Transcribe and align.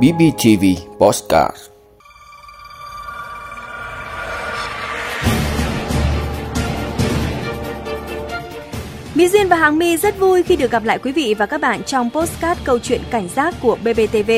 BBTV 0.00 0.64
Postcard 0.98 1.70
Mỹ 9.14 9.28
Duyên 9.28 9.48
và 9.48 9.56
Hàng 9.56 9.78
My 9.78 9.96
rất 9.96 10.18
vui 10.18 10.42
khi 10.42 10.56
được 10.56 10.70
gặp 10.70 10.84
lại 10.84 10.98
quý 10.98 11.12
vị 11.12 11.34
và 11.38 11.46
các 11.46 11.60
bạn 11.60 11.82
trong 11.82 12.10
postcard 12.10 12.60
câu 12.64 12.78
chuyện 12.78 13.00
cảnh 13.10 13.28
giác 13.28 13.54
của 13.62 13.76
BBTV. 13.76 14.30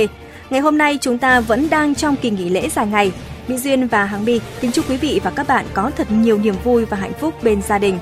Ngày 0.50 0.60
hôm 0.60 0.78
nay 0.78 0.98
chúng 1.00 1.18
ta 1.18 1.40
vẫn 1.40 1.70
đang 1.70 1.94
trong 1.94 2.16
kỳ 2.16 2.30
nghỉ 2.30 2.48
lễ 2.48 2.68
dài 2.68 2.86
ngày. 2.86 3.12
Mỹ 3.48 3.58
Duyên 3.58 3.86
và 3.86 4.04
Hàng 4.04 4.24
My 4.24 4.40
kính 4.60 4.72
chúc 4.72 4.90
quý 4.90 4.96
vị 4.96 5.20
và 5.24 5.30
các 5.30 5.48
bạn 5.48 5.66
có 5.74 5.90
thật 5.96 6.10
nhiều 6.10 6.38
niềm 6.38 6.54
vui 6.64 6.84
và 6.84 6.96
hạnh 6.96 7.12
phúc 7.20 7.34
bên 7.42 7.62
gia 7.62 7.78
đình. 7.78 7.98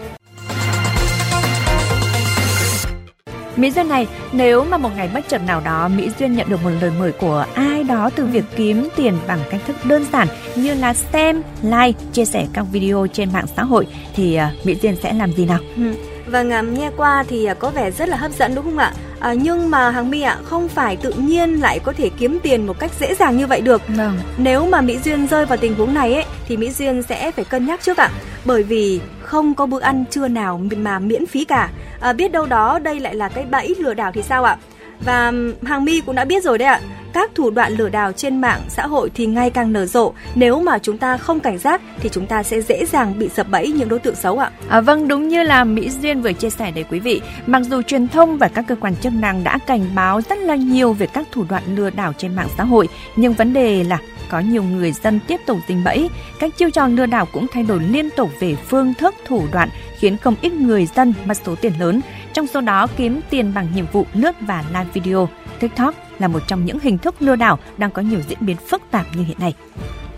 Mỹ 3.57 3.71
Duyên 3.71 3.89
này, 3.89 4.07
nếu 4.33 4.65
mà 4.65 4.79
một 4.79 4.91
ngày 4.97 5.11
bất 5.15 5.29
chợt 5.29 5.41
nào 5.47 5.61
đó 5.65 5.89
Mỹ 5.89 6.11
Duyên 6.19 6.37
nhận 6.37 6.49
được 6.49 6.65
một 6.65 6.71
lời 6.81 6.91
mời 6.99 7.13
của 7.13 7.47
ai 7.55 7.85
đó 7.85 8.11
từ 8.17 8.27
việc 8.27 8.45
kiếm 8.57 8.89
tiền 8.97 9.15
bằng 9.27 9.41
cách 9.51 9.61
thức 9.67 9.77
đơn 9.85 10.05
giản 10.13 10.29
như 10.57 10.75
là 10.75 10.95
xem, 10.95 11.43
like, 11.63 12.01
chia 12.13 12.25
sẻ 12.25 12.47
các 12.53 12.67
video 12.73 13.07
trên 13.13 13.33
mạng 13.33 13.47
xã 13.57 13.65
hội 13.65 13.87
thì 14.15 14.39
uh, 14.39 14.67
Mỹ 14.67 14.77
Duyên 14.83 14.97
sẽ 15.03 15.13
làm 15.13 15.33
gì 15.33 15.45
nào? 15.45 15.59
Ừ. 15.77 15.83
Và 16.27 16.43
ngắm 16.43 16.75
nghe 16.75 16.91
qua 16.97 17.25
thì 17.29 17.45
à, 17.45 17.55
có 17.55 17.71
vẻ 17.71 17.91
rất 17.91 18.09
là 18.09 18.17
hấp 18.17 18.33
dẫn 18.33 18.55
đúng 18.55 18.65
không 18.65 18.79
ạ? 18.79 18.93
À, 19.21 19.33
nhưng 19.33 19.71
mà 19.71 19.91
Hằng 19.91 20.11
My 20.11 20.23
ạ, 20.23 20.39
không 20.45 20.69
phải 20.69 20.97
tự 20.97 21.13
nhiên 21.13 21.61
lại 21.61 21.79
có 21.79 21.93
thể 21.93 22.11
kiếm 22.19 22.39
tiền 22.43 22.67
một 22.67 22.79
cách 22.79 22.91
dễ 23.01 23.15
dàng 23.15 23.37
như 23.37 23.47
vậy 23.47 23.61
được. 23.61 23.83
Vâng. 23.89 24.19
Nếu 24.37 24.67
mà 24.67 24.81
Mỹ 24.81 24.99
Duyên 25.05 25.27
rơi 25.27 25.47
vào 25.47 25.59
tình 25.59 25.75
huống 25.75 25.95
này 25.95 26.15
ấy, 26.15 26.25
thì 26.49 26.57
Mỹ 26.57 26.71
Duyên 26.71 27.03
sẽ 27.03 27.31
phải 27.31 27.45
cân 27.45 27.67
nhắc 27.67 27.81
trước 27.83 27.97
ạ. 27.97 28.11
Bởi 28.45 28.63
vì 28.63 29.01
không 29.23 29.55
có 29.55 29.67
bữa 29.67 29.81
ăn 29.81 30.05
trưa 30.11 30.29
nào 30.29 30.61
mà 30.77 30.99
miễn 30.99 31.27
phí 31.27 31.45
cả. 31.45 31.71
À, 32.03 32.13
biết 32.13 32.33
đâu 32.33 32.47
đó 32.47 32.79
đây 32.79 33.01
lại 33.01 33.15
là 33.15 33.29
cái 33.29 33.45
bẫy 33.45 33.75
lừa 33.79 33.95
đảo 33.95 34.13
thì 34.15 34.23
sao 34.23 34.45
ạ? 34.45 34.57
Và 35.05 35.33
hàng 35.65 35.85
mi 35.85 36.01
cũng 36.01 36.15
đã 36.15 36.25
biết 36.25 36.43
rồi 36.43 36.59
đấy 36.59 36.69
ạ 36.69 36.81
các 37.13 37.31
thủ 37.35 37.51
đoạn 37.51 37.73
lừa 37.73 37.89
đảo 37.89 38.13
trên 38.13 38.41
mạng 38.41 38.61
xã 38.69 38.87
hội 38.87 39.11
thì 39.15 39.27
ngày 39.27 39.51
càng 39.51 39.73
nở 39.73 39.87
rộ. 39.87 40.13
Nếu 40.35 40.61
mà 40.61 40.79
chúng 40.79 40.99
ta 40.99 41.17
không 41.17 41.41
cảnh 41.41 41.59
giác 41.59 41.81
thì 42.01 42.09
chúng 42.09 42.27
ta 42.27 42.43
sẽ 42.43 42.61
dễ 42.61 42.87
dàng 42.87 43.19
bị 43.19 43.29
sập 43.29 43.51
bẫy 43.51 43.73
những 43.73 43.89
đối 43.89 43.99
tượng 43.99 44.15
xấu 44.15 44.39
ạ. 44.39 44.51
À, 44.69 44.81
vâng, 44.81 45.09
đúng 45.09 45.29
như 45.29 45.43
là 45.43 45.65
Mỹ 45.65 45.91
Duyên 45.91 46.23
vừa 46.23 46.33
chia 46.33 46.51
sẻ 46.51 46.71
đấy 46.71 46.85
quý 46.91 47.01
vị. 47.01 47.21
Mặc 47.47 47.63
dù 47.71 47.83
truyền 47.83 48.09
thông 48.09 48.39
và 48.39 48.49
các 48.49 48.65
cơ 48.69 48.77
quan 48.81 48.97
chức 48.97 49.13
năng 49.13 49.45
đã 49.45 49.59
cảnh 49.67 49.87
báo 49.95 50.21
rất 50.21 50.39
là 50.39 50.55
nhiều 50.55 50.93
về 50.93 51.07
các 51.07 51.27
thủ 51.33 51.45
đoạn 51.49 51.63
lừa 51.77 51.91
đảo 51.91 52.13
trên 52.19 52.37
mạng 52.37 52.49
xã 52.57 52.65
hội, 52.65 52.89
nhưng 53.17 53.33
vấn 53.33 53.53
đề 53.53 53.85
là 53.85 53.99
có 54.33 54.41
nhiều 54.41 54.63
người 54.63 54.93
dân 54.93 55.21
tiếp 55.27 55.41
tục 55.47 55.59
dính 55.69 55.85
bẫy. 55.85 56.11
Các 56.39 56.57
chiêu 56.57 56.71
trò 56.71 56.87
lừa 56.87 57.07
đảo 57.07 57.27
cũng 57.33 57.47
thay 57.53 57.63
đổi 57.63 57.81
liên 57.81 58.09
tục 58.17 58.31
về 58.41 58.55
phương 58.55 58.95
thức 58.95 59.15
thủ 59.27 59.47
đoạn 59.53 59.69
khiến 59.99 60.17
không 60.17 60.35
ít 60.41 60.53
người 60.53 60.87
dân 60.87 61.15
mất 61.25 61.37
số 61.47 61.55
tiền 61.55 61.73
lớn. 61.79 62.01
Trong 62.33 62.47
số 62.47 62.61
đó 62.61 62.87
kiếm 62.97 63.21
tiền 63.31 63.55
bằng 63.55 63.69
nhiệm 63.75 63.87
vụ 63.93 64.07
lướt 64.15 64.37
và 64.41 64.65
live 64.69 64.87
video. 64.93 65.29
TikTok 65.61 65.95
là 66.19 66.29
một 66.29 66.43
trong 66.47 66.65
những 66.65 66.79
hình 66.83 66.99
thức 66.99 67.15
lừa 67.23 67.37
đảo 67.37 67.59
đang 67.77 67.91
có 67.91 68.03
nhiều 68.03 68.21
diễn 68.29 68.39
biến 68.41 68.57
phức 68.57 68.83
tạp 68.91 69.07
như 69.17 69.25
hiện 69.25 69.37
nay. 69.41 69.55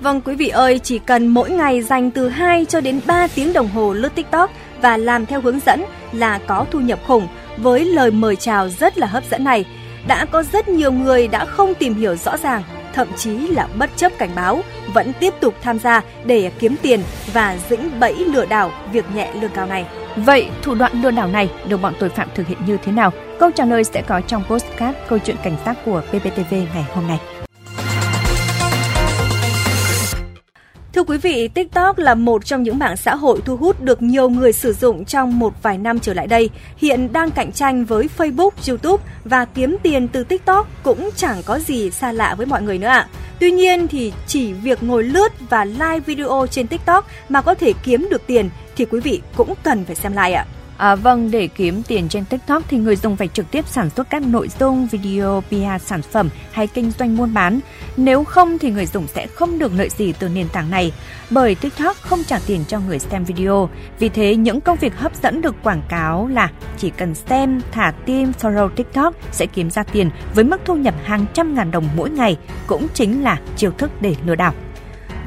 Vâng 0.01 0.21
quý 0.21 0.35
vị 0.35 0.49
ơi, 0.49 0.79
chỉ 0.79 0.99
cần 0.99 1.27
mỗi 1.27 1.51
ngày 1.51 1.83
dành 1.83 2.11
từ 2.11 2.29
2 2.29 2.65
cho 2.65 2.81
đến 2.81 3.01
3 3.07 3.27
tiếng 3.35 3.53
đồng 3.53 3.69
hồ 3.69 3.93
lướt 3.93 4.15
TikTok 4.15 4.51
và 4.81 4.97
làm 4.97 5.27
theo 5.27 5.41
hướng 5.41 5.61
dẫn 5.67 5.85
là 6.13 6.39
có 6.47 6.67
thu 6.71 6.81
nhập 6.81 6.99
khủng 7.07 7.29
với 7.57 7.85
lời 7.85 8.11
mời 8.11 8.37
chào 8.37 8.69
rất 8.69 8.99
là 8.99 9.07
hấp 9.07 9.25
dẫn 9.31 9.45
này. 9.45 9.65
Đã 10.07 10.25
có 10.25 10.43
rất 10.43 10.69
nhiều 10.69 10.93
người 10.93 11.29
đã 11.29 11.45
không 11.45 11.75
tìm 11.75 11.95
hiểu 11.95 12.17
rõ 12.17 12.37
ràng, 12.37 12.63
thậm 12.95 13.09
chí 13.17 13.31
là 13.31 13.69
bất 13.79 13.91
chấp 13.97 14.13
cảnh 14.19 14.31
báo, 14.35 14.63
vẫn 14.93 15.13
tiếp 15.21 15.35
tục 15.41 15.55
tham 15.63 15.79
gia 15.79 16.03
để 16.25 16.51
kiếm 16.59 16.77
tiền 16.83 17.01
và 17.33 17.57
dĩnh 17.69 18.01
bẫy 18.01 18.15
lừa 18.15 18.47
đảo 18.47 18.71
việc 18.93 19.05
nhẹ 19.15 19.33
lương 19.41 19.51
cao 19.55 19.67
này. 19.67 19.87
Vậy 20.17 20.49
thủ 20.63 20.75
đoạn 20.75 21.03
lừa 21.03 21.11
đảo 21.11 21.29
này 21.29 21.51
được 21.69 21.83
bọn 21.83 21.95
tội 21.99 22.09
phạm 22.09 22.29
thực 22.35 22.47
hiện 22.47 22.59
như 22.67 22.79
thế 22.85 22.93
nào? 22.93 23.13
Câu 23.39 23.51
trả 23.51 23.65
lời 23.65 23.85
sẽ 23.85 24.03
có 24.03 24.21
trong 24.21 24.45
postcard 24.49 24.99
câu 25.09 25.19
chuyện 25.19 25.37
cảnh 25.45 25.57
sát 25.65 25.75
của 25.85 26.03
PPTV 26.09 26.55
ngày 26.75 26.85
hôm 26.95 27.07
nay. 27.09 27.19
Thưa 31.05 31.13
quý 31.13 31.19
vị, 31.19 31.49
TikTok 31.49 31.99
là 31.99 32.15
một 32.15 32.45
trong 32.45 32.63
những 32.63 32.79
mạng 32.79 32.97
xã 32.97 33.15
hội 33.15 33.41
thu 33.45 33.57
hút 33.57 33.81
được 33.81 34.03
nhiều 34.03 34.29
người 34.29 34.53
sử 34.53 34.73
dụng 34.73 35.05
trong 35.05 35.39
một 35.39 35.63
vài 35.63 35.79
năm 35.79 36.01
trở 36.01 36.15
lại 36.15 36.27
đây. 36.27 36.51
Hiện 36.77 37.13
đang 37.13 37.31
cạnh 37.31 37.53
tranh 37.53 37.85
với 37.85 38.09
Facebook, 38.19 38.51
YouTube 38.69 39.05
và 39.25 39.45
kiếm 39.45 39.77
tiền 39.83 40.09
từ 40.09 40.25
TikTok 40.25 40.69
cũng 40.83 41.11
chẳng 41.17 41.43
có 41.47 41.59
gì 41.59 41.91
xa 41.91 42.13
lạ 42.13 42.35
với 42.35 42.47
mọi 42.47 42.63
người 42.63 42.79
nữa 42.79 42.87
ạ. 42.87 43.09
Tuy 43.41 43.51
nhiên 43.51 43.89
thì 43.89 44.13
chỉ 44.27 44.53
việc 44.53 44.83
ngồi 44.83 45.03
lướt 45.03 45.33
và 45.51 45.65
like 45.65 46.01
video 46.07 46.47
trên 46.51 46.67
TikTok 46.67 47.07
mà 47.29 47.43
có 47.43 47.55
thể 47.55 47.73
kiếm 47.83 48.09
được 48.11 48.27
tiền 48.27 48.51
thì 48.77 48.85
quý 48.85 49.01
vị 49.01 49.21
cũng 49.37 49.55
cần 49.63 49.85
phải 49.85 49.97
xem 49.97 50.13
like 50.13 50.33
ạ. 50.33 50.47
À, 50.49 50.64
À, 50.77 50.95
vâng, 50.95 51.31
để 51.31 51.47
kiếm 51.47 51.83
tiền 51.83 52.09
trên 52.09 52.25
TikTok 52.25 52.63
thì 52.69 52.79
người 52.79 52.97
dùng 52.97 53.17
phải 53.17 53.29
trực 53.29 53.51
tiếp 53.51 53.69
sản 53.69 53.91
xuất 53.91 54.11
các 54.11 54.23
nội 54.23 54.49
dung, 54.61 54.87
video, 54.87 55.43
PR 55.49 55.83
sản 55.85 56.03
phẩm 56.03 56.29
hay 56.53 56.67
kinh 56.67 56.91
doanh 56.91 57.17
buôn 57.17 57.35
bán. 57.35 57.61
Nếu 57.97 58.25
không 58.25 58.59
thì 58.59 58.71
người 58.71 58.87
dùng 58.87 59.07
sẽ 59.07 59.27
không 59.27 59.59
được 59.59 59.73
lợi 59.77 59.89
gì 59.89 60.13
từ 60.13 60.29
nền 60.29 60.49
tảng 60.49 60.71
này, 60.71 60.93
bởi 61.31 61.55
TikTok 61.55 61.97
không 61.97 62.25
trả 62.25 62.39
tiền 62.47 62.65
cho 62.69 62.81
người 62.81 62.99
xem 62.99 63.25
video. 63.25 63.69
Vì 63.99 64.09
thế, 64.09 64.37
những 64.37 64.61
công 64.61 64.79
việc 64.79 64.97
hấp 64.97 65.23
dẫn 65.23 65.41
được 65.41 65.55
quảng 65.63 65.83
cáo 65.89 66.27
là 66.27 66.51
chỉ 66.79 66.91
cần 66.91 67.15
xem, 67.15 67.61
thả 67.73 67.93
tim, 68.07 68.33
follow 68.41 68.69
TikTok 68.69 69.15
sẽ 69.33 69.47
kiếm 69.47 69.71
ra 69.71 69.83
tiền 69.83 70.11
với 70.35 70.45
mức 70.45 70.61
thu 70.65 70.75
nhập 70.75 70.95
hàng 71.05 71.27
trăm 71.35 71.55
ngàn 71.55 71.71
đồng 71.71 71.89
mỗi 71.97 72.11
ngày, 72.11 72.37
cũng 72.67 72.87
chính 72.95 73.23
là 73.23 73.41
chiêu 73.57 73.71
thức 73.71 73.91
để 74.01 74.15
lừa 74.27 74.35
đảo. 74.35 74.55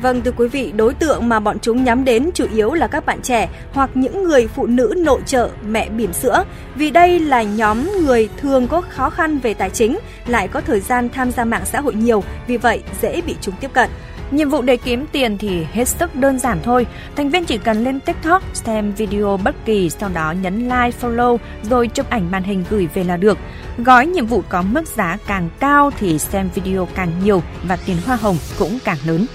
Vâng 0.01 0.21
thưa 0.21 0.31
quý 0.31 0.47
vị, 0.47 0.71
đối 0.75 0.93
tượng 0.93 1.29
mà 1.29 1.39
bọn 1.39 1.59
chúng 1.59 1.83
nhắm 1.83 2.05
đến 2.05 2.29
chủ 2.33 2.45
yếu 2.55 2.73
là 2.73 2.87
các 2.87 3.05
bạn 3.05 3.21
trẻ 3.21 3.49
hoặc 3.71 3.89
những 3.93 4.23
người 4.23 4.47
phụ 4.47 4.65
nữ 4.65 4.93
nội 4.97 5.21
trợ, 5.25 5.49
mẹ 5.67 5.89
bỉm 5.89 6.13
sữa 6.13 6.43
vì 6.75 6.91
đây 6.91 7.19
là 7.19 7.43
nhóm 7.43 7.89
người 8.05 8.29
thường 8.37 8.67
có 8.67 8.81
khó 8.81 9.09
khăn 9.09 9.39
về 9.39 9.53
tài 9.53 9.69
chính, 9.69 9.99
lại 10.27 10.47
có 10.47 10.61
thời 10.61 10.79
gian 10.79 11.09
tham 11.09 11.31
gia 11.31 11.45
mạng 11.45 11.65
xã 11.65 11.81
hội 11.81 11.95
nhiều, 11.95 12.23
vì 12.47 12.57
vậy 12.57 12.83
dễ 13.01 13.21
bị 13.21 13.35
chúng 13.41 13.55
tiếp 13.59 13.73
cận. 13.73 13.89
Nhiệm 14.31 14.49
vụ 14.49 14.61
để 14.61 14.77
kiếm 14.77 15.05
tiền 15.11 15.37
thì 15.37 15.65
hết 15.71 15.87
sức 15.87 16.15
đơn 16.15 16.39
giản 16.39 16.59
thôi. 16.63 16.87
Thành 17.15 17.29
viên 17.29 17.45
chỉ 17.45 17.57
cần 17.57 17.83
lên 17.83 17.99
TikTok 17.99 18.43
xem 18.53 18.91
video 18.91 19.39
bất 19.43 19.55
kỳ, 19.65 19.89
sau 19.89 20.09
đó 20.13 20.33
nhấn 20.41 20.59
like, 20.59 20.91
follow 21.01 21.37
rồi 21.63 21.87
chụp 21.87 22.09
ảnh 22.09 22.31
màn 22.31 22.43
hình 22.43 22.63
gửi 22.69 22.87
về 22.93 23.03
là 23.03 23.17
được. 23.17 23.37
Gói 23.77 24.07
nhiệm 24.07 24.25
vụ 24.25 24.43
có 24.49 24.61
mức 24.61 24.87
giá 24.87 25.17
càng 25.27 25.49
cao 25.59 25.91
thì 25.99 26.19
xem 26.19 26.49
video 26.55 26.87
càng 26.95 27.11
nhiều 27.23 27.43
và 27.67 27.77
tiền 27.85 27.97
hoa 28.05 28.15
hồng 28.15 28.37
cũng 28.59 28.79
càng 28.83 28.97
lớn. 29.05 29.25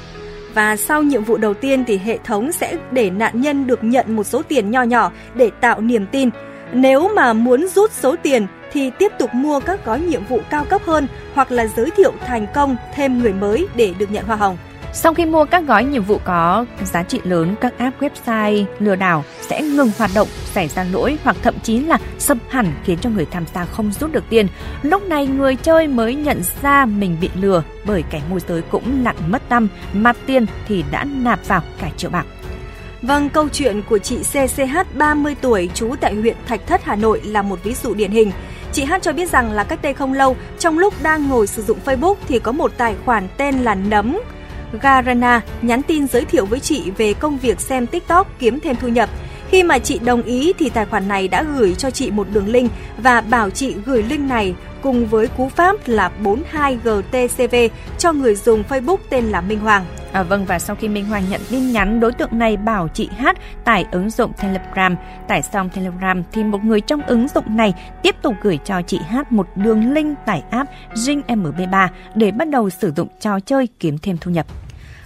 Và 0.54 0.76
sau 0.76 1.02
nhiệm 1.02 1.24
vụ 1.24 1.36
đầu 1.36 1.54
tiên 1.54 1.84
thì 1.86 1.98
hệ 1.98 2.18
thống 2.24 2.52
sẽ 2.52 2.76
để 2.90 3.10
nạn 3.10 3.40
nhân 3.40 3.66
được 3.66 3.84
nhận 3.84 4.16
một 4.16 4.24
số 4.24 4.42
tiền 4.42 4.70
nho 4.70 4.82
nhỏ 4.82 5.12
để 5.34 5.50
tạo 5.60 5.80
niềm 5.80 6.06
tin. 6.06 6.30
Nếu 6.72 7.08
mà 7.08 7.32
muốn 7.32 7.66
rút 7.68 7.92
số 7.92 8.16
tiền 8.22 8.46
thì 8.72 8.90
tiếp 8.98 9.12
tục 9.18 9.30
mua 9.34 9.60
các 9.60 9.84
gói 9.84 10.00
nhiệm 10.00 10.24
vụ 10.24 10.40
cao 10.50 10.64
cấp 10.64 10.82
hơn 10.84 11.06
hoặc 11.34 11.52
là 11.52 11.66
giới 11.66 11.90
thiệu 11.96 12.12
thành 12.26 12.46
công 12.54 12.76
thêm 12.94 13.18
người 13.18 13.32
mới 13.32 13.66
để 13.76 13.94
được 13.98 14.10
nhận 14.10 14.24
hoa 14.24 14.36
hồng. 14.36 14.56
Sau 14.94 15.14
khi 15.14 15.26
mua 15.26 15.44
các 15.44 15.66
gói 15.66 15.84
nhiệm 15.84 16.02
vụ 16.02 16.18
có 16.24 16.66
giá 16.84 17.02
trị 17.02 17.20
lớn, 17.24 17.54
các 17.60 17.78
app 17.78 18.02
website 18.02 18.64
lừa 18.78 18.96
đảo 18.96 19.24
sẽ 19.40 19.62
ngừng 19.62 19.90
hoạt 19.98 20.10
động, 20.14 20.28
xảy 20.44 20.68
ra 20.68 20.84
lỗi 20.92 21.18
hoặc 21.24 21.36
thậm 21.42 21.54
chí 21.62 21.78
là 21.80 21.98
sập 22.18 22.38
hẳn 22.48 22.72
khiến 22.84 22.98
cho 22.98 23.10
người 23.10 23.26
tham 23.30 23.44
gia 23.54 23.64
không 23.64 23.92
rút 23.92 24.12
được 24.12 24.24
tiền. 24.28 24.46
Lúc 24.82 25.02
này 25.02 25.26
người 25.26 25.56
chơi 25.56 25.86
mới 25.86 26.14
nhận 26.14 26.42
ra 26.62 26.86
mình 26.86 27.16
bị 27.20 27.30
lừa 27.34 27.62
bởi 27.84 28.04
kẻ 28.10 28.22
môi 28.30 28.40
giới 28.48 28.62
cũng 28.62 29.04
lặn 29.04 29.16
mất 29.28 29.42
tâm, 29.48 29.68
mặt 29.92 30.16
tiền 30.26 30.46
thì 30.68 30.84
đã 30.90 31.04
nạp 31.04 31.46
vào 31.46 31.62
cả 31.80 31.90
triệu 31.96 32.10
bạc. 32.10 32.26
Vâng, 33.02 33.28
câu 33.28 33.48
chuyện 33.48 33.82
của 33.88 33.98
chị 33.98 34.18
CCH 34.18 34.78
30 34.94 35.36
tuổi 35.40 35.70
trú 35.74 35.94
tại 36.00 36.14
huyện 36.14 36.36
Thạch 36.46 36.66
Thất, 36.66 36.84
Hà 36.84 36.96
Nội 36.96 37.20
là 37.24 37.42
một 37.42 37.58
ví 37.64 37.74
dụ 37.74 37.94
điển 37.94 38.10
hình. 38.10 38.32
Chị 38.72 38.84
Hát 38.84 39.02
cho 39.02 39.12
biết 39.12 39.30
rằng 39.30 39.52
là 39.52 39.64
cách 39.64 39.82
đây 39.82 39.94
không 39.94 40.12
lâu, 40.12 40.36
trong 40.58 40.78
lúc 40.78 40.94
đang 41.02 41.28
ngồi 41.28 41.46
sử 41.46 41.62
dụng 41.62 41.78
Facebook 41.84 42.14
thì 42.28 42.38
có 42.38 42.52
một 42.52 42.72
tài 42.76 42.94
khoản 43.04 43.28
tên 43.36 43.58
là 43.58 43.74
Nấm 43.74 44.18
Garana 44.80 45.40
nhắn 45.62 45.82
tin 45.82 46.06
giới 46.06 46.24
thiệu 46.24 46.46
với 46.46 46.60
chị 46.60 46.90
về 46.90 47.14
công 47.14 47.38
việc 47.38 47.60
xem 47.60 47.86
TikTok 47.86 48.38
kiếm 48.38 48.60
thêm 48.60 48.76
thu 48.80 48.88
nhập. 48.88 49.10
Khi 49.50 49.62
mà 49.62 49.78
chị 49.78 49.98
đồng 49.98 50.22
ý 50.22 50.52
thì 50.58 50.70
tài 50.70 50.86
khoản 50.86 51.08
này 51.08 51.28
đã 51.28 51.44
gửi 51.56 51.74
cho 51.74 51.90
chị 51.90 52.10
một 52.10 52.26
đường 52.32 52.48
link 52.48 52.70
và 52.98 53.20
bảo 53.20 53.50
chị 53.50 53.74
gửi 53.86 54.02
link 54.02 54.28
này 54.28 54.54
cùng 54.82 55.06
với 55.06 55.28
cú 55.28 55.48
pháp 55.48 55.76
là 55.86 56.10
42GTCV 56.22 57.68
cho 57.98 58.12
người 58.12 58.34
dùng 58.34 58.62
Facebook 58.68 58.96
tên 59.10 59.24
là 59.24 59.40
Minh 59.40 59.60
Hoàng. 59.60 59.84
À, 60.12 60.22
vâng 60.22 60.44
và 60.44 60.58
sau 60.58 60.76
khi 60.76 60.88
Minh 60.88 61.04
Hoàng 61.04 61.24
nhận 61.30 61.40
tin 61.50 61.72
nhắn, 61.72 62.00
đối 62.00 62.12
tượng 62.12 62.38
này 62.38 62.56
bảo 62.56 62.88
chị 62.88 63.08
Hát 63.16 63.36
tải 63.64 63.84
ứng 63.92 64.10
dụng 64.10 64.32
Telegram. 64.42 64.96
Tải 65.28 65.42
xong 65.42 65.68
Telegram 65.68 66.22
thì 66.32 66.44
một 66.44 66.64
người 66.64 66.80
trong 66.80 67.02
ứng 67.02 67.28
dụng 67.34 67.56
này 67.56 67.74
tiếp 68.02 68.16
tục 68.22 68.34
gửi 68.42 68.58
cho 68.64 68.82
chị 68.82 68.98
Hát 69.08 69.32
một 69.32 69.46
đường 69.56 69.92
link 69.92 70.18
tải 70.26 70.42
app 70.50 70.70
Ring 70.94 71.22
MB3 71.28 71.88
để 72.14 72.30
bắt 72.30 72.48
đầu 72.48 72.70
sử 72.70 72.92
dụng 72.96 73.08
trò 73.20 73.40
chơi 73.40 73.68
kiếm 73.78 73.98
thêm 73.98 74.16
thu 74.20 74.30
nhập. 74.30 74.46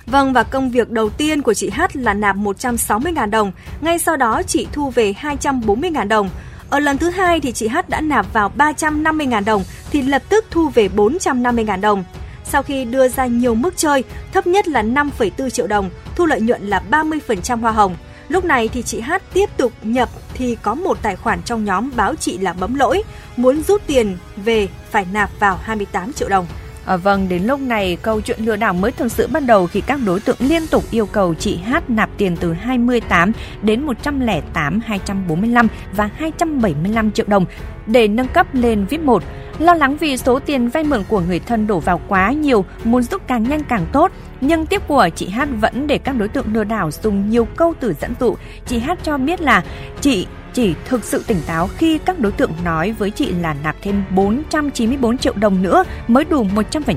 Vâng 0.06 0.32
và 0.32 0.42
công 0.42 0.70
việc 0.70 0.90
đầu 0.90 1.10
tiên 1.10 1.42
của 1.42 1.54
chị 1.54 1.70
Hát 1.70 1.96
là 1.96 2.14
nạp 2.14 2.36
160.000 2.36 3.30
đồng, 3.30 3.52
ngay 3.80 3.98
sau 3.98 4.16
đó 4.16 4.42
chị 4.42 4.66
thu 4.72 4.90
về 4.90 5.14
240.000 5.20 6.08
đồng. 6.08 6.28
Ở 6.70 6.80
lần 6.80 6.98
thứ 6.98 7.10
hai 7.10 7.40
thì 7.40 7.52
chị 7.52 7.68
Hát 7.68 7.88
đã 7.88 8.00
nạp 8.00 8.32
vào 8.32 8.52
350.000 8.58 9.44
đồng 9.44 9.64
thì 9.90 10.02
lập 10.02 10.22
tức 10.28 10.44
thu 10.50 10.68
về 10.68 10.88
450.000 10.96 11.80
đồng. 11.80 12.04
Sau 12.44 12.62
khi 12.62 12.84
đưa 12.84 13.08
ra 13.08 13.26
nhiều 13.26 13.54
mức 13.54 13.76
chơi, 13.76 14.04
thấp 14.32 14.46
nhất 14.46 14.68
là 14.68 14.82
5,4 14.82 15.50
triệu 15.50 15.66
đồng, 15.66 15.90
thu 16.16 16.26
lợi 16.26 16.40
nhuận 16.40 16.62
là 16.62 16.82
30% 16.90 17.60
hoa 17.60 17.72
hồng. 17.72 17.96
Lúc 18.28 18.44
này 18.44 18.68
thì 18.68 18.82
chị 18.82 19.00
Hát 19.00 19.22
tiếp 19.32 19.50
tục 19.56 19.72
nhập 19.82 20.08
thì 20.34 20.56
có 20.62 20.74
một 20.74 20.98
tài 21.02 21.16
khoản 21.16 21.42
trong 21.42 21.64
nhóm 21.64 21.90
báo 21.96 22.14
chị 22.14 22.38
là 22.38 22.52
bấm 22.52 22.74
lỗi, 22.74 23.02
muốn 23.36 23.62
rút 23.62 23.82
tiền 23.86 24.16
về 24.36 24.68
phải 24.90 25.06
nạp 25.12 25.30
vào 25.40 25.58
28 25.62 26.12
triệu 26.12 26.28
đồng. 26.28 26.46
À, 26.86 26.96
vâng, 26.96 27.28
đến 27.28 27.42
lúc 27.42 27.60
này 27.60 27.96
câu 28.02 28.20
chuyện 28.20 28.38
lừa 28.40 28.56
đảo 28.56 28.72
mới 28.72 28.92
thực 28.92 29.12
sự 29.12 29.28
bắt 29.32 29.42
đầu 29.46 29.66
khi 29.66 29.80
các 29.80 30.00
đối 30.06 30.20
tượng 30.20 30.36
liên 30.38 30.66
tục 30.66 30.84
yêu 30.90 31.06
cầu 31.06 31.34
chị 31.34 31.56
Hát 31.56 31.90
nạp 31.90 32.10
tiền 32.16 32.36
từ 32.40 32.52
28 32.52 33.32
đến 33.62 33.82
108, 33.82 34.80
245 34.84 35.68
và 35.92 36.10
275 36.16 37.10
triệu 37.10 37.26
đồng 37.28 37.44
để 37.86 38.08
nâng 38.08 38.28
cấp 38.28 38.46
lên 38.52 38.86
VIP 38.86 39.00
1. 39.00 39.22
Lo 39.58 39.74
lắng 39.74 39.96
vì 39.96 40.16
số 40.16 40.38
tiền 40.38 40.68
vay 40.68 40.84
mượn 40.84 41.04
của 41.08 41.20
người 41.20 41.38
thân 41.38 41.66
đổ 41.66 41.80
vào 41.80 42.00
quá 42.08 42.32
nhiều, 42.32 42.64
muốn 42.84 43.02
giúp 43.02 43.22
càng 43.26 43.42
nhanh 43.42 43.62
càng 43.62 43.86
tốt. 43.92 44.12
Nhưng 44.40 44.66
tiếp 44.66 44.82
của 44.88 45.08
chị 45.14 45.28
Hát 45.28 45.48
vẫn 45.60 45.86
để 45.86 45.98
các 45.98 46.16
đối 46.18 46.28
tượng 46.28 46.46
lừa 46.52 46.64
đảo 46.64 46.90
dùng 46.90 47.30
nhiều 47.30 47.44
câu 47.56 47.74
từ 47.80 47.94
dẫn 48.00 48.14
dụ. 48.20 48.36
Chị 48.66 48.78
Hát 48.78 48.98
cho 49.02 49.18
biết 49.18 49.40
là 49.40 49.62
chị 50.00 50.26
chỉ 50.56 50.74
thực 50.84 51.04
sự 51.04 51.24
tỉnh 51.26 51.40
táo 51.46 51.68
khi 51.76 51.98
các 51.98 52.18
đối 52.18 52.32
tượng 52.32 52.52
nói 52.64 52.94
với 52.98 53.10
chị 53.10 53.32
là 53.40 53.56
nạp 53.64 53.76
thêm 53.82 54.04
494 54.10 55.18
triệu 55.18 55.32
đồng 55.36 55.62
nữa 55.62 55.84
mới 56.08 56.24
đủ 56.24 56.46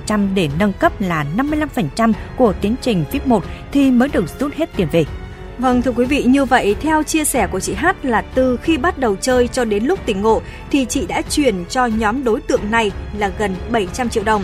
100% 0.08 0.34
để 0.36 0.50
nâng 0.60 0.74
cấp 0.74 1.02
là 1.02 1.26
55% 1.38 2.14
của 2.38 2.54
tiến 2.62 2.76
trình 2.82 3.06
VIP 3.12 3.28
1 3.28 3.44
thì 3.72 3.92
mới 3.92 4.10
được 4.10 4.26
rút 4.40 4.54
hết 4.56 4.70
tiền 4.76 4.88
về. 4.92 5.06
Vâng 5.58 5.82
thưa 5.82 5.92
quý 5.92 6.06
vị, 6.06 6.24
như 6.24 6.46
vậy 6.46 6.76
theo 6.82 7.04
chia 7.04 7.24
sẻ 7.24 7.48
của 7.48 7.60
chị 7.60 7.74
Hát 7.74 8.06
là 8.06 8.22
từ 8.22 8.58
khi 8.58 8.78
bắt 8.78 8.98
đầu 8.98 9.16
chơi 9.16 9.48
cho 9.48 9.66
đến 9.66 9.84
lúc 9.84 10.00
tỉnh 10.06 10.22
ngộ 10.22 10.42
thì 10.72 10.86
chị 10.86 11.06
đã 11.08 11.22
chuyển 11.22 11.66
cho 11.70 11.86
nhóm 11.86 12.24
đối 12.24 12.42
tượng 12.42 12.72
này 12.72 12.92
là 13.18 13.32
gần 13.38 13.56
700 13.72 14.10
triệu 14.10 14.24
đồng. 14.24 14.44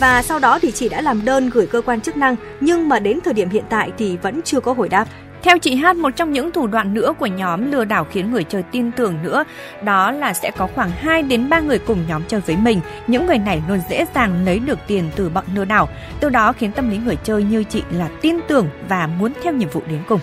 Và 0.00 0.22
sau 0.22 0.38
đó 0.38 0.58
thì 0.58 0.72
chị 0.72 0.88
đã 0.88 1.00
làm 1.00 1.24
đơn 1.24 1.50
gửi 1.50 1.66
cơ 1.66 1.80
quan 1.80 2.00
chức 2.00 2.16
năng 2.16 2.36
nhưng 2.60 2.88
mà 2.88 2.98
đến 2.98 3.18
thời 3.24 3.34
điểm 3.34 3.48
hiện 3.48 3.64
tại 3.70 3.92
thì 3.98 4.16
vẫn 4.16 4.40
chưa 4.44 4.60
có 4.60 4.72
hồi 4.72 4.88
đáp. 4.88 5.08
Theo 5.44 5.58
chị 5.58 5.74
Hát, 5.74 5.96
một 5.96 6.10
trong 6.16 6.32
những 6.32 6.52
thủ 6.52 6.66
đoạn 6.66 6.94
nữa 6.94 7.12
của 7.18 7.26
nhóm 7.26 7.72
lừa 7.72 7.84
đảo 7.84 8.06
khiến 8.10 8.32
người 8.32 8.44
chơi 8.44 8.62
tin 8.62 8.92
tưởng 8.92 9.14
nữa, 9.22 9.44
đó 9.82 10.10
là 10.10 10.32
sẽ 10.32 10.50
có 10.50 10.68
khoảng 10.74 10.90
2 10.90 11.22
đến 11.22 11.48
3 11.48 11.60
người 11.60 11.78
cùng 11.78 11.98
nhóm 12.08 12.22
chơi 12.28 12.40
với 12.40 12.56
mình. 12.56 12.80
Những 13.06 13.26
người 13.26 13.38
này 13.38 13.62
luôn 13.68 13.80
dễ 13.90 14.06
dàng 14.14 14.44
lấy 14.44 14.58
được 14.58 14.78
tiền 14.86 15.10
từ 15.16 15.28
bọn 15.28 15.44
lừa 15.54 15.64
đảo, 15.64 15.88
từ 16.20 16.28
đó 16.28 16.52
khiến 16.52 16.72
tâm 16.72 16.90
lý 16.90 16.96
người 16.96 17.16
chơi 17.24 17.42
như 17.42 17.64
chị 17.64 17.82
là 17.90 18.08
tin 18.20 18.36
tưởng 18.48 18.68
và 18.88 19.06
muốn 19.06 19.32
theo 19.42 19.52
nhiệm 19.52 19.68
vụ 19.68 19.82
đến 19.88 20.00
cùng. 20.08 20.20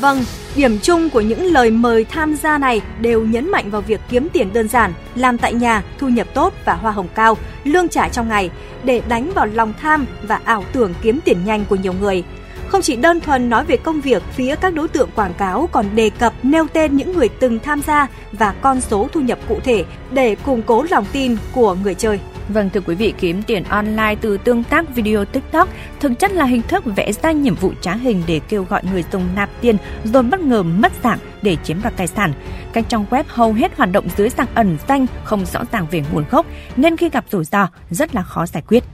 Vâng, 0.00 0.24
điểm 0.56 0.78
chung 0.82 1.10
của 1.10 1.20
những 1.20 1.42
lời 1.44 1.70
mời 1.70 2.04
tham 2.04 2.36
gia 2.36 2.58
này 2.58 2.80
đều 3.00 3.22
nhấn 3.24 3.50
mạnh 3.50 3.70
vào 3.70 3.80
việc 3.80 4.00
kiếm 4.08 4.28
tiền 4.32 4.52
đơn 4.52 4.68
giản, 4.68 4.92
làm 5.14 5.38
tại 5.38 5.54
nhà, 5.54 5.82
thu 5.98 6.08
nhập 6.08 6.26
tốt 6.34 6.54
và 6.64 6.74
hoa 6.74 6.92
hồng 6.92 7.08
cao, 7.14 7.36
lương 7.64 7.88
trả 7.88 8.08
trong 8.08 8.28
ngày 8.28 8.50
để 8.84 9.02
đánh 9.08 9.30
vào 9.34 9.46
lòng 9.46 9.72
tham 9.80 10.06
và 10.22 10.40
ảo 10.44 10.64
tưởng 10.72 10.94
kiếm 11.02 11.20
tiền 11.24 11.44
nhanh 11.44 11.64
của 11.64 11.76
nhiều 11.76 11.92
người. 12.00 12.24
Không 12.72 12.82
chỉ 12.82 12.96
đơn 12.96 13.20
thuần 13.20 13.50
nói 13.50 13.64
về 13.64 13.76
công 13.76 14.00
việc, 14.00 14.22
phía 14.32 14.56
các 14.56 14.74
đối 14.74 14.88
tượng 14.88 15.10
quảng 15.14 15.34
cáo 15.34 15.68
còn 15.72 15.86
đề 15.94 16.10
cập 16.10 16.32
nêu 16.42 16.66
tên 16.72 16.96
những 16.96 17.12
người 17.12 17.28
từng 17.28 17.58
tham 17.58 17.82
gia 17.82 18.08
và 18.32 18.54
con 18.60 18.80
số 18.80 19.08
thu 19.12 19.20
nhập 19.20 19.38
cụ 19.48 19.58
thể 19.64 19.84
để 20.10 20.34
củng 20.34 20.62
cố 20.62 20.84
lòng 20.90 21.04
tin 21.12 21.36
của 21.52 21.74
người 21.74 21.94
chơi. 21.94 22.20
Vâng 22.48 22.70
thưa 22.70 22.80
quý 22.80 22.94
vị, 22.94 23.14
kiếm 23.18 23.42
tiền 23.42 23.64
online 23.64 24.14
từ 24.20 24.36
tương 24.36 24.64
tác 24.64 24.94
video 24.94 25.24
TikTok 25.24 25.68
thực 26.00 26.18
chất 26.18 26.32
là 26.32 26.44
hình 26.44 26.62
thức 26.62 26.84
vẽ 26.96 27.12
ra 27.12 27.32
nhiệm 27.32 27.54
vụ 27.54 27.72
trá 27.80 27.94
hình 27.94 28.22
để 28.26 28.40
kêu 28.48 28.66
gọi 28.68 28.82
người 28.92 29.04
dùng 29.12 29.28
nạp 29.34 29.50
tiền 29.60 29.76
rồi 30.04 30.22
bất 30.22 30.40
ngờ 30.40 30.62
mất 30.62 30.92
dạng 31.04 31.18
để 31.42 31.56
chiếm 31.64 31.82
đoạt 31.82 31.96
tài 31.96 32.06
sản. 32.06 32.32
Các 32.72 32.88
trang 32.88 33.04
web 33.10 33.24
hầu 33.28 33.52
hết 33.52 33.76
hoạt 33.76 33.92
động 33.92 34.08
dưới 34.16 34.28
dạng 34.28 34.48
ẩn 34.54 34.78
danh, 34.88 35.06
không 35.24 35.46
rõ 35.46 35.60
ràng 35.72 35.86
về 35.90 36.02
nguồn 36.12 36.24
gốc 36.30 36.46
nên 36.76 36.96
khi 36.96 37.08
gặp 37.08 37.24
rủi 37.30 37.44
ro 37.44 37.68
rất 37.90 38.14
là 38.14 38.22
khó 38.22 38.46
giải 38.46 38.62
quyết. 38.68 38.84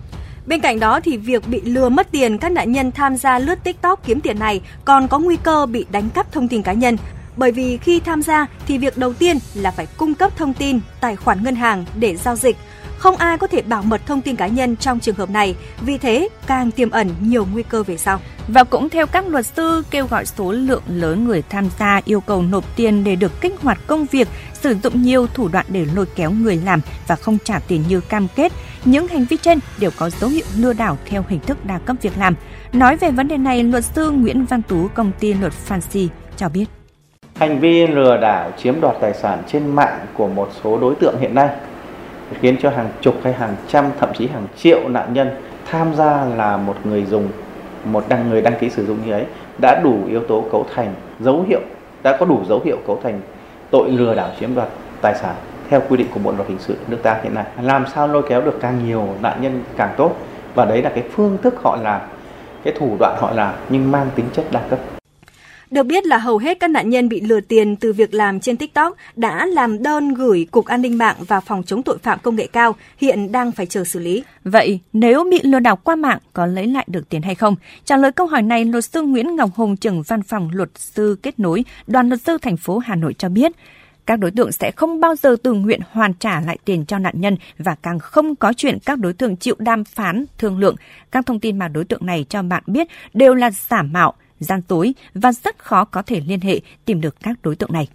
Bên 0.48 0.60
cạnh 0.60 0.80
đó 0.80 1.00
thì 1.00 1.16
việc 1.16 1.48
bị 1.48 1.60
lừa 1.60 1.88
mất 1.88 2.10
tiền 2.10 2.38
các 2.38 2.52
nạn 2.52 2.72
nhân 2.72 2.92
tham 2.92 3.16
gia 3.16 3.38
lướt 3.38 3.64
TikTok 3.64 4.06
kiếm 4.06 4.20
tiền 4.20 4.38
này 4.38 4.60
còn 4.84 5.08
có 5.08 5.18
nguy 5.18 5.36
cơ 5.36 5.66
bị 5.66 5.86
đánh 5.90 6.10
cắp 6.10 6.32
thông 6.32 6.48
tin 6.48 6.62
cá 6.62 6.72
nhân. 6.72 6.96
Bởi 7.36 7.52
vì 7.52 7.76
khi 7.76 8.00
tham 8.00 8.22
gia 8.22 8.46
thì 8.66 8.78
việc 8.78 8.98
đầu 8.98 9.12
tiên 9.12 9.38
là 9.54 9.70
phải 9.70 9.86
cung 9.96 10.14
cấp 10.14 10.36
thông 10.36 10.54
tin, 10.54 10.80
tài 11.00 11.16
khoản 11.16 11.44
ngân 11.44 11.54
hàng 11.54 11.84
để 11.98 12.16
giao 12.16 12.36
dịch. 12.36 12.56
Không 12.98 13.16
ai 13.16 13.38
có 13.38 13.46
thể 13.46 13.62
bảo 13.62 13.82
mật 13.82 14.00
thông 14.06 14.20
tin 14.20 14.36
cá 14.36 14.46
nhân 14.46 14.76
trong 14.76 15.00
trường 15.00 15.14
hợp 15.14 15.30
này, 15.30 15.54
vì 15.80 15.98
thế 15.98 16.28
càng 16.46 16.70
tiềm 16.70 16.90
ẩn 16.90 17.08
nhiều 17.20 17.46
nguy 17.52 17.62
cơ 17.62 17.82
về 17.82 17.96
sau. 17.96 18.20
Và 18.48 18.64
cũng 18.64 18.88
theo 18.88 19.06
các 19.06 19.28
luật 19.28 19.46
sư 19.46 19.82
kêu 19.90 20.06
gọi 20.06 20.26
số 20.26 20.52
lượng 20.52 20.82
lớn 20.86 21.24
người 21.24 21.42
tham 21.48 21.68
gia 21.78 22.00
yêu 22.04 22.20
cầu 22.20 22.42
nộp 22.42 22.76
tiền 22.76 23.04
để 23.04 23.16
được 23.16 23.40
kích 23.40 23.54
hoạt 23.60 23.78
công 23.86 24.06
việc, 24.06 24.28
sử 24.52 24.74
dụng 24.82 25.02
nhiều 25.02 25.26
thủ 25.34 25.48
đoạn 25.48 25.66
để 25.68 25.86
lôi 25.94 26.06
kéo 26.16 26.30
người 26.30 26.56
làm 26.64 26.80
và 27.06 27.16
không 27.16 27.38
trả 27.44 27.58
tiền 27.68 27.84
như 27.88 28.00
cam 28.00 28.26
kết. 28.36 28.52
Những 28.84 29.08
hành 29.08 29.24
vi 29.24 29.36
trên 29.36 29.58
đều 29.78 29.90
có 29.96 30.10
dấu 30.10 30.30
hiệu 30.30 30.44
lừa 30.56 30.72
đảo 30.72 30.98
theo 31.06 31.24
hình 31.28 31.40
thức 31.40 31.64
đa 31.64 31.78
cấp 31.78 31.96
việc 32.02 32.18
làm. 32.18 32.34
Nói 32.72 32.96
về 32.96 33.10
vấn 33.10 33.28
đề 33.28 33.36
này, 33.36 33.64
luật 33.64 33.84
sư 33.84 34.10
Nguyễn 34.10 34.44
Văn 34.44 34.62
Tú, 34.62 34.88
công 34.94 35.12
ty 35.20 35.34
luật 35.34 35.52
Fancy 35.68 36.08
cho 36.36 36.48
biết. 36.48 36.64
Hành 37.36 37.60
vi 37.60 37.86
lừa 37.86 38.16
đảo 38.16 38.52
chiếm 38.62 38.80
đoạt 38.80 38.96
tài 39.00 39.14
sản 39.14 39.42
trên 39.52 39.66
mạng 39.66 40.06
của 40.14 40.28
một 40.28 40.50
số 40.64 40.78
đối 40.78 40.94
tượng 40.94 41.20
hiện 41.20 41.34
nay 41.34 41.48
khiến 42.40 42.56
cho 42.62 42.70
hàng 42.70 42.88
chục 43.00 43.14
hay 43.24 43.32
hàng 43.32 43.56
trăm, 43.68 43.84
thậm 44.00 44.08
chí 44.14 44.26
hàng 44.26 44.46
triệu 44.56 44.88
nạn 44.88 45.14
nhân 45.14 45.30
tham 45.70 45.94
gia 45.94 46.24
là 46.24 46.56
một 46.56 46.74
người 46.84 47.04
dùng, 47.04 47.28
một 47.84 48.04
đăng, 48.08 48.30
người 48.30 48.40
đăng 48.40 48.58
ký 48.60 48.70
sử 48.70 48.86
dụng 48.86 48.98
như 49.06 49.12
ấy, 49.12 49.24
đã 49.60 49.80
đủ 49.84 49.98
yếu 50.08 50.20
tố 50.20 50.44
cấu 50.52 50.66
thành 50.74 50.94
dấu 51.20 51.44
hiệu, 51.48 51.60
đã 52.02 52.16
có 52.16 52.26
đủ 52.26 52.44
dấu 52.48 52.60
hiệu 52.64 52.76
cấu 52.86 53.00
thành 53.02 53.20
tội 53.70 53.90
lừa 53.90 54.14
đảo 54.14 54.28
chiếm 54.40 54.54
đoạt 54.54 54.68
tài 55.00 55.14
sản 55.14 55.34
theo 55.70 55.82
quy 55.88 55.96
định 55.96 56.06
của 56.14 56.20
bộ 56.20 56.32
luật 56.32 56.48
hình 56.48 56.58
sự 56.58 56.76
nước 56.88 56.98
ta 57.02 57.20
hiện 57.22 57.34
nay. 57.34 57.44
Làm 57.62 57.86
sao 57.94 58.08
lôi 58.08 58.22
kéo 58.28 58.40
được 58.40 58.58
càng 58.60 58.86
nhiều 58.86 59.08
nạn 59.22 59.42
nhân 59.42 59.62
càng 59.76 59.94
tốt? 59.96 60.16
Và 60.54 60.64
đấy 60.64 60.82
là 60.82 60.90
cái 60.90 61.04
phương 61.12 61.38
thức 61.42 61.54
họ 61.62 61.78
làm, 61.82 62.00
cái 62.64 62.74
thủ 62.78 62.96
đoạn 62.98 63.16
họ 63.20 63.30
làm 63.34 63.54
nhưng 63.68 63.92
mang 63.92 64.06
tính 64.14 64.26
chất 64.32 64.44
đa 64.50 64.60
cấp 64.70 64.78
được 65.70 65.82
biết 65.82 66.06
là 66.06 66.18
hầu 66.18 66.38
hết 66.38 66.60
các 66.60 66.70
nạn 66.70 66.90
nhân 66.90 67.08
bị 67.08 67.20
lừa 67.20 67.40
tiền 67.40 67.76
từ 67.76 67.92
việc 67.92 68.14
làm 68.14 68.40
trên 68.40 68.56
TikTok 68.56 68.96
đã 69.16 69.46
làm 69.46 69.82
đơn 69.82 70.14
gửi 70.14 70.46
Cục 70.50 70.66
An 70.66 70.82
ninh 70.82 70.98
mạng 70.98 71.16
và 71.18 71.40
Phòng 71.40 71.62
chống 71.62 71.82
tội 71.82 71.98
phạm 71.98 72.18
công 72.22 72.36
nghệ 72.36 72.46
cao, 72.46 72.76
hiện 72.98 73.32
đang 73.32 73.52
phải 73.52 73.66
chờ 73.66 73.84
xử 73.84 73.98
lý. 73.98 74.24
Vậy 74.44 74.80
nếu 74.92 75.24
bị 75.30 75.40
lừa 75.42 75.60
đảo 75.60 75.76
qua 75.76 75.96
mạng 75.96 76.18
có 76.32 76.46
lấy 76.46 76.66
lại 76.66 76.84
được 76.88 77.08
tiền 77.08 77.22
hay 77.22 77.34
không? 77.34 77.56
Trả 77.84 77.96
lời 77.96 78.12
câu 78.12 78.26
hỏi 78.26 78.42
này, 78.42 78.64
luật 78.64 78.84
sư 78.84 79.02
Nguyễn 79.02 79.36
Ngọc 79.36 79.50
Hùng, 79.54 79.76
trưởng 79.76 80.02
văn 80.02 80.22
phòng 80.22 80.50
luật 80.52 80.70
sư 80.74 81.18
kết 81.22 81.38
nối, 81.38 81.64
đoàn 81.86 82.08
luật 82.08 82.20
sư 82.22 82.38
thành 82.42 82.56
phố 82.56 82.78
Hà 82.78 82.94
Nội 82.94 83.14
cho 83.18 83.28
biết, 83.28 83.52
các 84.06 84.18
đối 84.18 84.30
tượng 84.30 84.52
sẽ 84.52 84.70
không 84.70 85.00
bao 85.00 85.16
giờ 85.16 85.36
tự 85.42 85.52
nguyện 85.52 85.80
hoàn 85.90 86.14
trả 86.14 86.40
lại 86.40 86.58
tiền 86.64 86.86
cho 86.86 86.98
nạn 86.98 87.14
nhân 87.20 87.36
và 87.58 87.76
càng 87.82 87.98
không 87.98 88.36
có 88.36 88.52
chuyện 88.52 88.78
các 88.84 88.98
đối 88.98 89.12
tượng 89.12 89.36
chịu 89.36 89.54
đàm 89.58 89.84
phán, 89.84 90.24
thương 90.38 90.58
lượng. 90.58 90.76
Các 91.10 91.26
thông 91.26 91.40
tin 91.40 91.58
mà 91.58 91.68
đối 91.68 91.84
tượng 91.84 92.06
này 92.06 92.26
cho 92.28 92.42
bạn 92.42 92.62
biết 92.66 92.88
đều 93.14 93.34
là 93.34 93.50
giả 93.50 93.82
mạo, 93.82 94.14
gian 94.40 94.60
dối 94.68 94.94
và 95.14 95.32
rất 95.32 95.58
khó 95.58 95.84
có 95.84 96.02
thể 96.02 96.20
liên 96.26 96.40
hệ 96.40 96.60
tìm 96.84 97.00
được 97.00 97.16
các 97.22 97.36
đối 97.42 97.56
tượng 97.56 97.72
này. 97.72 97.88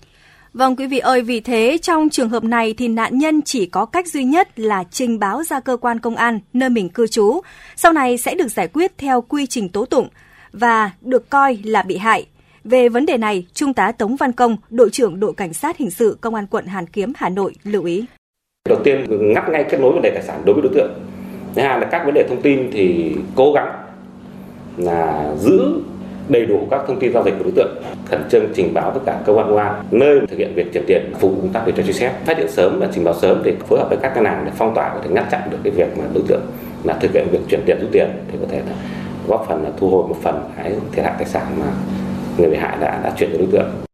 Vâng 0.53 0.75
quý 0.75 0.87
vị 0.87 0.99
ơi, 0.99 1.21
vì 1.21 1.39
thế 1.39 1.77
trong 1.81 2.09
trường 2.09 2.29
hợp 2.29 2.43
này 2.43 2.73
thì 2.77 2.87
nạn 2.87 3.17
nhân 3.17 3.41
chỉ 3.41 3.65
có 3.65 3.85
cách 3.85 4.07
duy 4.07 4.23
nhất 4.23 4.59
là 4.59 4.83
trình 4.91 5.19
báo 5.19 5.43
ra 5.43 5.59
cơ 5.59 5.77
quan 5.77 5.99
công 5.99 6.15
an 6.15 6.39
nơi 6.53 6.69
mình 6.69 6.89
cư 6.89 7.07
trú. 7.07 7.41
Sau 7.75 7.93
này 7.93 8.17
sẽ 8.17 8.35
được 8.35 8.47
giải 8.47 8.67
quyết 8.67 8.97
theo 8.97 9.21
quy 9.21 9.45
trình 9.45 9.69
tố 9.69 9.85
tụng 9.85 10.07
và 10.51 10.91
được 11.01 11.29
coi 11.29 11.57
là 11.63 11.81
bị 11.81 11.97
hại. 11.97 12.27
Về 12.63 12.89
vấn 12.89 13.05
đề 13.05 13.17
này, 13.17 13.45
Trung 13.53 13.73
tá 13.73 13.91
Tống 13.91 14.15
Văn 14.15 14.31
Công, 14.31 14.57
đội 14.69 14.89
trưởng 14.89 15.19
đội 15.19 15.33
cảnh 15.33 15.53
sát 15.53 15.77
hình 15.77 15.91
sự 15.91 16.17
Công 16.21 16.35
an 16.35 16.47
quận 16.47 16.65
Hàn 16.65 16.87
Kiếm, 16.87 17.13
Hà 17.15 17.29
Nội 17.29 17.53
lưu 17.63 17.83
ý. 17.83 18.05
Đầu 18.69 18.79
tiên 18.83 19.05
ngắt 19.33 19.49
ngay 19.49 19.65
kết 19.71 19.79
nối 19.79 19.93
vấn 19.93 20.01
đề 20.01 20.11
tài 20.13 20.23
sản 20.23 20.41
đối 20.45 20.53
với 20.53 20.63
đối 20.63 20.73
tượng. 20.75 20.91
Thứ 21.55 21.61
hai 21.61 21.79
là 21.79 21.87
các 21.91 22.05
vấn 22.05 22.13
đề 22.13 22.25
thông 22.29 22.41
tin 22.41 22.69
thì 22.71 23.15
cố 23.35 23.53
gắng 23.53 23.71
là 24.77 25.31
giữ 25.39 25.81
đầy 26.29 26.45
đủ 26.45 26.67
các 26.71 26.81
thông 26.87 26.99
tin 26.99 27.13
giao 27.13 27.23
dịch 27.23 27.33
của 27.37 27.43
đối 27.43 27.53
tượng, 27.55 27.83
khẩn 28.05 28.23
trương 28.29 28.45
trình 28.55 28.73
báo 28.73 28.91
tất 28.91 28.99
cả 29.05 29.19
cơ 29.25 29.33
quan 29.33 29.47
công 29.47 29.57
an 29.57 29.83
nơi 29.91 30.19
thực 30.29 30.39
hiện 30.39 30.53
việc 30.55 30.73
chuyển 30.73 30.83
tiền, 30.87 31.13
phục 31.19 31.31
vụ 31.31 31.37
công 31.41 31.53
tác 31.53 31.61
điều 31.65 31.75
tra 31.75 31.83
truy 31.83 31.93
xét, 31.93 32.11
phát 32.25 32.37
hiện 32.37 32.47
sớm 32.51 32.79
và 32.79 32.87
trình 32.93 33.03
báo 33.03 33.13
sớm 33.13 33.41
để 33.43 33.55
phối 33.69 33.79
hợp 33.79 33.89
với 33.89 33.97
các 34.01 34.15
ngân 34.15 34.25
hàng 34.25 34.43
để 34.45 34.51
phong 34.55 34.75
tỏa 34.75 34.95
để 35.03 35.09
ngăn 35.09 35.25
chặn 35.31 35.41
được 35.51 35.57
cái 35.63 35.71
việc 35.71 35.97
mà 35.97 36.03
đối 36.13 36.23
tượng 36.27 36.41
là 36.83 36.93
thực 36.93 37.13
hiện 37.13 37.27
việc 37.31 37.39
chuyển 37.49 37.61
tiền 37.65 37.77
rút 37.81 37.89
tiền 37.91 38.07
thì 38.31 38.37
có 38.41 38.47
thể 38.51 38.57
là 38.57 38.75
góp 39.27 39.45
phần 39.49 39.63
là 39.63 39.69
thu 39.77 39.89
hồi 39.89 40.07
một 40.07 40.17
phần 40.21 40.49
cái 40.57 40.73
thiệt 40.91 41.05
hại 41.05 41.13
tài 41.17 41.27
sản 41.27 41.45
mà 41.59 41.65
người 42.37 42.49
bị 42.49 42.57
hại 42.57 42.77
đã 42.79 43.01
đã 43.03 43.13
chuyển 43.17 43.29
cho 43.31 43.37
đối 43.37 43.47
tượng. 43.51 43.92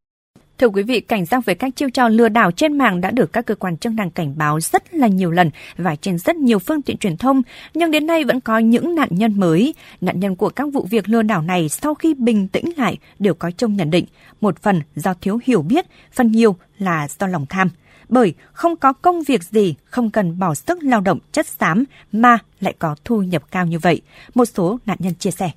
Thưa 0.59 0.67
quý 0.67 0.83
vị, 0.83 1.01
cảnh 1.01 1.25
giác 1.25 1.45
về 1.45 1.53
các 1.53 1.75
chiêu 1.75 1.89
trò 1.89 2.07
lừa 2.07 2.29
đảo 2.29 2.51
trên 2.51 2.77
mạng 2.77 3.01
đã 3.01 3.11
được 3.11 3.33
các 3.33 3.45
cơ 3.45 3.55
quan 3.55 3.77
chức 3.77 3.93
năng 3.93 4.11
cảnh 4.11 4.33
báo 4.37 4.59
rất 4.59 4.93
là 4.93 5.07
nhiều 5.07 5.31
lần 5.31 5.51
và 5.77 5.95
trên 5.95 6.17
rất 6.17 6.35
nhiều 6.35 6.59
phương 6.59 6.81
tiện 6.81 6.97
truyền 6.97 7.17
thông, 7.17 7.41
nhưng 7.73 7.91
đến 7.91 8.07
nay 8.07 8.23
vẫn 8.23 8.41
có 8.41 8.57
những 8.57 8.95
nạn 8.95 9.09
nhân 9.11 9.39
mới. 9.39 9.73
Nạn 10.01 10.19
nhân 10.19 10.35
của 10.35 10.49
các 10.49 10.67
vụ 10.73 10.87
việc 10.89 11.09
lừa 11.09 11.21
đảo 11.21 11.41
này 11.41 11.69
sau 11.69 11.95
khi 11.95 12.13
bình 12.13 12.47
tĩnh 12.47 12.65
lại 12.77 12.97
đều 13.19 13.33
có 13.33 13.51
chung 13.51 13.75
nhận 13.75 13.89
định, 13.89 14.05
một 14.41 14.61
phần 14.61 14.81
do 14.95 15.13
thiếu 15.21 15.39
hiểu 15.43 15.61
biết, 15.61 15.85
phần 16.11 16.31
nhiều 16.31 16.55
là 16.77 17.07
do 17.19 17.27
lòng 17.27 17.45
tham. 17.49 17.69
Bởi 18.09 18.33
không 18.53 18.75
có 18.75 18.93
công 18.93 19.23
việc 19.23 19.43
gì 19.43 19.75
không 19.85 20.09
cần 20.09 20.39
bỏ 20.39 20.55
sức 20.55 20.83
lao 20.83 21.01
động 21.01 21.19
chất 21.31 21.47
xám 21.47 21.83
mà 22.11 22.37
lại 22.59 22.73
có 22.79 22.95
thu 23.05 23.21
nhập 23.21 23.43
cao 23.51 23.65
như 23.65 23.79
vậy. 23.79 24.01
Một 24.35 24.45
số 24.45 24.79
nạn 24.85 24.97
nhân 24.99 25.13
chia 25.13 25.31
sẻ. 25.31 25.51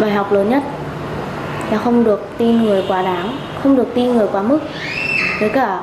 Bài 0.00 0.10
học 0.10 0.32
lớn 0.32 0.50
nhất 0.50 0.62
là 1.70 1.80
không 1.84 2.04
được 2.04 2.20
tin 2.38 2.62
người 2.62 2.84
quá 2.88 3.02
đáng 3.02 3.43
không 3.64 3.76
được 3.76 3.94
tin 3.94 4.16
người 4.16 4.26
quá 4.32 4.42
mức. 4.42 4.58
Với 5.40 5.48
cả, 5.48 5.80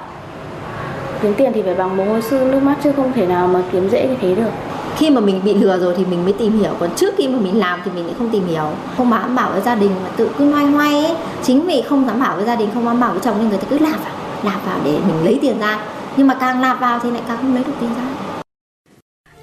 kiếm 1.21 1.33
tiền 1.37 1.51
thì 1.55 1.61
phải 1.61 1.75
bằng 1.75 1.97
mồ 1.97 2.05
hôi 2.05 2.21
xương 2.21 2.51
nước 2.51 2.63
mắt 2.63 2.75
chứ 2.83 2.91
không 2.95 3.13
thể 3.13 3.27
nào 3.27 3.47
mà 3.47 3.61
kiếm 3.71 3.89
dễ 3.89 4.07
như 4.07 4.15
thế 4.21 4.35
được. 4.35 4.49
Khi 4.97 5.09
mà 5.09 5.21
mình 5.21 5.41
bị 5.43 5.53
lừa 5.53 5.77
rồi 5.77 5.93
thì 5.97 6.05
mình 6.05 6.23
mới 6.23 6.33
tìm 6.33 6.59
hiểu, 6.59 6.71
còn 6.79 6.89
trước 6.95 7.13
khi 7.17 7.27
mà 7.27 7.39
mình 7.39 7.59
làm 7.59 7.79
thì 7.85 7.91
mình 7.95 8.05
lại 8.05 8.15
không 8.17 8.29
tìm 8.29 8.47
hiểu. 8.47 8.65
Không 8.97 9.11
dám 9.11 9.35
bảo 9.35 9.51
với 9.51 9.61
gia 9.61 9.75
đình 9.75 9.91
mà 10.03 10.09
tự 10.15 10.29
cứ 10.37 10.51
loay 10.51 10.65
hoay 10.65 11.05
ấy. 11.05 11.15
Chính 11.43 11.61
vì 11.61 11.83
không 11.89 12.07
dám 12.07 12.19
bảo 12.19 12.35
với 12.35 12.45
gia 12.45 12.55
đình, 12.55 12.69
không 12.73 12.85
dám 12.85 12.99
bảo 12.99 13.11
với 13.11 13.19
chồng 13.23 13.35
nên 13.39 13.49
người 13.49 13.57
ta 13.57 13.67
cứ 13.69 13.79
làm 13.79 13.91
vào 13.91 14.13
làm 14.43 14.59
vào 14.65 14.77
để 14.83 14.91
mình 14.91 15.25
lấy 15.25 15.39
tiền 15.41 15.59
ra. 15.59 15.79
Nhưng 16.17 16.27
mà 16.27 16.33
càng 16.33 16.61
lạp 16.61 16.79
vào 16.79 16.99
thì 17.03 17.11
lại 17.11 17.21
càng 17.27 17.37
không 17.37 17.55
lấy 17.55 17.63
được 17.63 17.73
tiền 17.81 17.89
ra. 17.89 18.30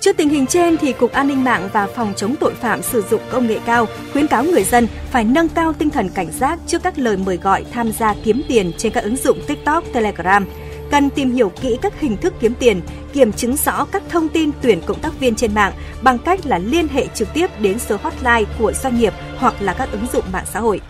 Trước 0.01 0.17
tình 0.17 0.29
hình 0.29 0.47
trên 0.47 0.77
thì 0.77 0.93
Cục 0.93 1.13
An 1.13 1.29
ninh 1.29 1.45
mạng 1.45 1.69
và 1.73 1.87
Phòng 1.87 2.13
chống 2.17 2.35
tội 2.41 2.55
phạm 2.55 2.83
sử 2.83 3.05
dụng 3.11 3.21
công 3.31 3.47
nghệ 3.47 3.59
cao 3.67 3.87
khuyến 4.13 4.27
cáo 4.27 4.45
người 4.45 4.65
dân 4.65 4.87
phải 5.11 5.25
nâng 5.25 5.49
cao 5.49 5.73
tinh 5.73 5.91
thần 5.91 6.09
cảnh 6.09 6.33
giác 6.33 6.59
trước 6.67 6.83
các 6.83 6.99
lời 6.99 7.17
mời 7.17 7.37
gọi 7.37 7.65
tham 7.73 7.93
gia 7.93 8.15
kiếm 8.25 8.43
tiền 8.49 8.73
trên 8.79 8.93
các 8.93 9.05
ứng 9.05 9.17
dụng 9.17 9.39
TikTok, 9.47 9.85
Telegram. 9.93 10.47
Cần 10.91 11.11
tìm 11.11 11.31
hiểu 11.31 11.53
kỹ 11.61 11.79
các 11.83 12.01
hình 12.01 12.17
thức 12.17 12.35
kiếm 12.41 12.55
tiền, 12.55 12.81
kiểm 13.13 13.33
chứng 13.33 13.57
rõ 13.57 13.85
các 13.85 14.03
thông 14.09 14.29
tin 14.29 14.51
tuyển 14.63 14.81
cộng 14.87 15.01
tác 15.01 15.21
viên 15.21 15.35
trên 15.35 15.55
mạng 15.55 15.73
bằng 16.03 16.19
cách 16.19 16.47
là 16.47 16.59
liên 16.59 16.89
hệ 16.89 17.07
trực 17.15 17.29
tiếp 17.35 17.47
đến 17.61 17.79
số 17.79 17.97
hotline 18.03 18.53
của 18.59 18.73
doanh 18.73 18.99
nghiệp 18.99 19.13
hoặc 19.37 19.55
là 19.61 19.75
các 19.75 19.89
ứng 19.93 20.07
dụng 20.13 20.25
mạng 20.33 20.47
xã 20.53 20.61
hội. 20.61 20.81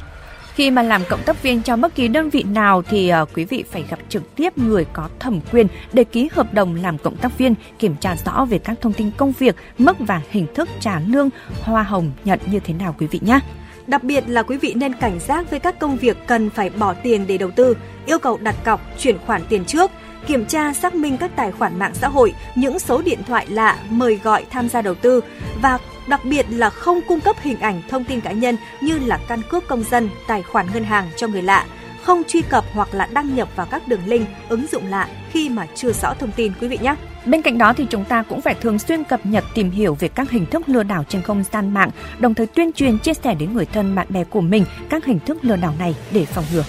Khi 0.59 0.71
mà 0.71 0.83
làm 0.83 1.03
cộng 1.09 1.23
tác 1.23 1.43
viên 1.43 1.63
cho 1.63 1.77
bất 1.77 1.95
kỳ 1.95 2.09
đơn 2.09 2.31
vị 2.31 2.43
nào 2.43 2.83
thì 2.83 3.13
uh, 3.23 3.29
quý 3.35 3.45
vị 3.45 3.65
phải 3.71 3.85
gặp 3.91 3.99
trực 4.09 4.35
tiếp 4.37 4.59
người 4.59 4.87
có 4.93 5.09
thẩm 5.19 5.41
quyền 5.53 5.67
để 5.93 6.05
ký 6.05 6.29
hợp 6.33 6.55
đồng 6.55 6.75
làm 6.75 6.99
cộng 6.99 7.17
tác 7.17 7.39
viên, 7.39 7.55
kiểm 7.79 7.97
tra 8.01 8.17
rõ 8.25 8.45
về 8.45 8.59
các 8.59 8.81
thông 8.81 8.93
tin 8.93 9.11
công 9.17 9.33
việc, 9.39 9.57
mức 9.79 9.97
và 9.99 10.21
hình 10.31 10.47
thức 10.55 10.69
trả 10.81 11.01
lương, 11.01 11.31
hoa 11.63 11.83
hồng 11.83 12.11
nhận 12.25 12.39
như 12.47 12.61
thế 12.61 12.75
nào 12.75 12.95
quý 12.99 13.07
vị 13.07 13.21
nhé. 13.23 13.41
Đặc 13.87 14.05
biệt 14.05 14.25
là 14.29 14.43
quý 14.43 14.57
vị 14.57 14.75
nên 14.77 14.93
cảnh 14.93 15.19
giác 15.21 15.51
với 15.51 15.61
các 15.61 15.79
công 15.79 15.97
việc 15.97 16.17
cần 16.27 16.51
phải 16.51 16.71
bỏ 16.71 16.95
tiền 16.95 17.27
để 17.27 17.39
đầu 17.39 17.51
tư, 17.51 17.77
yêu 18.07 18.19
cầu 18.19 18.39
đặt 18.43 18.57
cọc, 18.65 18.81
chuyển 18.99 19.19
khoản 19.27 19.43
tiền 19.49 19.65
trước, 19.65 19.91
kiểm 20.27 20.45
tra 20.45 20.73
xác 20.73 20.95
minh 20.95 21.17
các 21.17 21.31
tài 21.37 21.53
khoản 21.53 21.79
mạng 21.79 21.95
xã 21.95 22.09
hội, 22.09 22.35
những 22.55 22.79
số 22.79 23.03
điện 23.03 23.19
thoại 23.27 23.47
lạ 23.51 23.79
mời 23.91 24.21
gọi 24.23 24.45
tham 24.51 24.69
gia 24.69 24.83
đầu 24.83 24.95
tư 24.95 25.21
và 25.63 25.79
đặc 26.09 26.25
biệt 26.25 26.47
là 26.51 26.71
không 26.71 27.01
cung 27.09 27.21
cấp 27.21 27.37
hình 27.41 27.61
ảnh 27.61 27.83
thông 27.89 28.05
tin 28.05 28.21
cá 28.21 28.33
nhân 28.33 28.57
như 28.81 28.99
là 28.99 29.19
căn 29.29 29.41
cước 29.51 29.69
công 29.69 29.83
dân, 29.83 30.09
tài 30.27 30.43
khoản 30.43 30.67
ngân 30.75 30.85
hàng 30.85 31.09
cho 31.17 31.27
người 31.27 31.43
lạ, 31.43 31.67
không 32.03 32.23
truy 32.29 32.43
cập 32.43 32.65
hoặc 32.73 32.95
là 32.95 33.09
đăng 33.13 33.35
nhập 33.35 33.49
vào 33.57 33.67
các 33.71 33.89
đường 33.89 34.07
link, 34.07 34.29
ứng 34.49 34.67
dụng 34.73 34.87
lạ 34.87 35.09
khi 35.31 35.49
mà 35.49 35.67
chưa 35.75 35.93
rõ 35.93 36.15
thông 36.15 36.33
tin 36.33 36.53
quý 36.61 36.69
vị 36.69 36.79
nhé. 36.83 36.95
Bên 37.27 37.43
cạnh 37.43 37.59
đó 37.59 37.73
thì 37.73 37.87
chúng 37.91 38.05
ta 38.05 38.23
cũng 38.23 38.41
phải 38.41 38.55
thường 38.55 38.79
xuyên 38.79 39.05
cập 39.05 39.27
nhật 39.27 39.45
tìm 39.55 39.71
hiểu 39.71 39.95
về 39.95 40.09
các 40.09 40.31
hình 40.31 40.47
thức 40.47 40.69
lừa 40.69 40.83
đảo 40.83 41.05
trên 41.09 41.23
không 41.23 41.45
gian 41.53 41.75
mạng, 41.75 41.91
đồng 42.19 42.35
thời 42.35 42.47
tuyên 42.47 42.73
truyền 42.73 42.99
chia 42.99 43.15
sẻ 43.15 43.35
đến 43.35 43.53
người 43.53 43.67
thân 43.67 43.95
bạn 43.95 44.07
bè 44.11 44.25
của 44.25 44.41
mình 44.41 44.65
các 44.89 45.05
hình 45.05 45.19
thức 45.27 45.45
lừa 45.45 45.57
đảo 45.57 45.75
này 45.79 45.95
để 46.11 46.25
phòng 46.25 46.45
ngừa. 46.53 46.65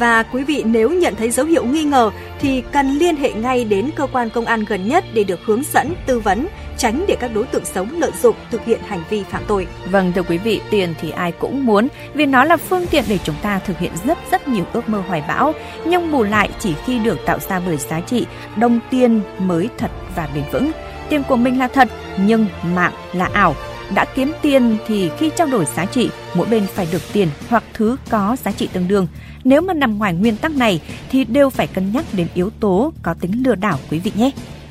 Và 0.00 0.22
quý 0.22 0.44
vị 0.44 0.62
nếu 0.66 0.90
nhận 0.90 1.14
thấy 1.14 1.30
dấu 1.30 1.46
hiệu 1.46 1.64
nghi 1.64 1.84
ngờ 1.84 2.10
thì 2.40 2.62
cần 2.72 2.98
liên 2.98 3.16
hệ 3.16 3.32
ngay 3.32 3.64
đến 3.64 3.90
cơ 3.96 4.06
quan 4.12 4.30
công 4.30 4.44
an 4.44 4.64
gần 4.68 4.88
nhất 4.88 5.04
để 5.14 5.24
được 5.24 5.40
hướng 5.44 5.62
dẫn, 5.72 5.94
tư 6.06 6.20
vấn, 6.20 6.46
tránh 6.76 7.04
để 7.08 7.16
các 7.20 7.30
đối 7.34 7.44
tượng 7.44 7.64
xấu 7.64 7.86
lợi 7.98 8.10
dụng 8.22 8.36
thực 8.50 8.64
hiện 8.64 8.80
hành 8.86 9.02
vi 9.10 9.22
phạm 9.22 9.42
tội. 9.46 9.66
Vâng 9.90 10.12
thưa 10.12 10.22
quý 10.22 10.38
vị, 10.38 10.60
tiền 10.70 10.94
thì 11.00 11.10
ai 11.10 11.32
cũng 11.32 11.66
muốn 11.66 11.88
vì 12.14 12.26
nó 12.26 12.44
là 12.44 12.56
phương 12.56 12.86
tiện 12.86 13.04
để 13.08 13.18
chúng 13.24 13.34
ta 13.42 13.58
thực 13.58 13.78
hiện 13.78 13.92
rất 14.06 14.18
rất 14.30 14.48
nhiều 14.48 14.64
ước 14.72 14.88
mơ 14.88 15.02
hoài 15.08 15.24
bão, 15.28 15.52
nhưng 15.86 16.12
bù 16.12 16.22
lại 16.22 16.50
chỉ 16.58 16.74
khi 16.86 16.98
được 16.98 17.18
tạo 17.26 17.38
ra 17.38 17.60
bởi 17.66 17.76
giá 17.76 18.00
trị, 18.00 18.26
đồng 18.56 18.80
tiền 18.90 19.20
mới 19.38 19.68
thật 19.78 19.90
và 20.16 20.28
bền 20.34 20.44
vững. 20.52 20.70
Tiền 21.08 21.22
của 21.28 21.36
mình 21.36 21.58
là 21.58 21.68
thật 21.68 21.88
nhưng 22.26 22.46
mạng 22.74 22.92
là 23.12 23.28
ảo 23.32 23.54
đã 23.94 24.04
kiếm 24.14 24.32
tiền 24.42 24.76
thì 24.86 25.10
khi 25.18 25.30
trao 25.36 25.46
đổi 25.46 25.64
giá 25.64 25.84
trị, 25.86 26.10
mỗi 26.34 26.46
bên 26.46 26.66
phải 26.74 26.88
được 26.92 27.02
tiền 27.12 27.28
hoặc 27.48 27.64
thứ 27.74 27.96
có 28.10 28.36
giá 28.44 28.52
trị 28.52 28.68
tương 28.72 28.88
đương. 28.88 29.06
Nếu 29.44 29.60
mà 29.60 29.74
nằm 29.74 29.98
ngoài 29.98 30.14
nguyên 30.14 30.36
tắc 30.36 30.52
này 30.52 30.80
thì 31.10 31.24
đều 31.24 31.50
phải 31.50 31.66
cân 31.66 31.92
nhắc 31.92 32.04
đến 32.12 32.26
yếu 32.34 32.50
tố 32.60 32.92
có 33.02 33.14
tính 33.14 33.42
lừa 33.44 33.54
đảo 33.54 33.78
quý 33.90 33.98
vị 33.98 34.12
nhé. 34.14 34.30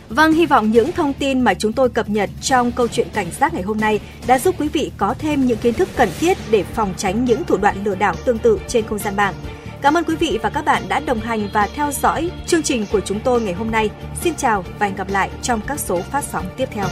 Vâng, 0.09 0.33
hy 0.33 0.45
vọng 0.45 0.71
những 0.71 0.91
thông 0.91 1.13
tin 1.13 1.41
mà 1.41 1.53
chúng 1.53 1.73
tôi 1.73 1.89
cập 1.89 2.09
nhật 2.09 2.29
trong 2.41 2.71
câu 2.71 2.87
chuyện 2.87 3.07
cảnh 3.13 3.31
giác 3.39 3.53
ngày 3.53 3.63
hôm 3.63 3.79
nay 3.79 3.99
đã 4.27 4.39
giúp 4.39 4.55
quý 4.59 4.67
vị 4.67 4.91
có 4.97 5.13
thêm 5.19 5.45
những 5.45 5.57
kiến 5.57 5.73
thức 5.73 5.89
cần 5.95 6.09
thiết 6.19 6.37
để 6.51 6.63
phòng 6.63 6.93
tránh 6.97 7.25
những 7.25 7.43
thủ 7.43 7.57
đoạn 7.57 7.83
lừa 7.83 7.95
đảo 7.95 8.15
tương 8.25 8.37
tự 8.37 8.59
trên 8.67 8.85
không 8.85 8.99
gian 8.99 9.15
mạng. 9.15 9.33
Cảm 9.81 9.97
ơn 9.97 10.03
quý 10.03 10.15
vị 10.15 10.39
và 10.41 10.49
các 10.49 10.65
bạn 10.65 10.83
đã 10.87 10.99
đồng 10.99 11.19
hành 11.19 11.49
và 11.53 11.67
theo 11.75 11.91
dõi 11.91 12.31
chương 12.47 12.63
trình 12.63 12.85
của 12.91 12.99
chúng 12.99 13.19
tôi 13.19 13.41
ngày 13.41 13.53
hôm 13.53 13.71
nay. 13.71 13.89
Xin 14.21 14.35
chào 14.35 14.63
và 14.79 14.85
hẹn 14.85 14.95
gặp 14.95 15.09
lại 15.09 15.29
trong 15.41 15.61
các 15.67 15.79
số 15.79 16.01
phát 16.01 16.23
sóng 16.23 16.45
tiếp 16.57 16.69
theo. 16.71 16.85